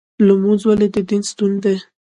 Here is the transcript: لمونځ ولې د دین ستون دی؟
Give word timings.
لمونځ 0.27 0.61
ولې 0.65 0.87
د 0.95 0.97
دین 1.09 1.21
ستون 1.29 1.51
دی؟ 1.63 1.75